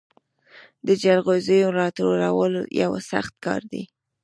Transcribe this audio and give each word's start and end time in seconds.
د 0.87 0.89
جلغوزیو 1.03 1.75
راټولول 1.79 2.53
یو 2.81 2.91
سخت 3.11 3.33
کار 3.45 3.61
دی. 3.71 3.83